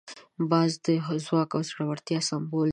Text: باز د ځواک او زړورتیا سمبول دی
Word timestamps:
باز 0.51 0.71
د 0.85 0.87
ځواک 1.25 1.49
او 1.57 1.61
زړورتیا 1.69 2.19
سمبول 2.29 2.67
دی 2.69 2.69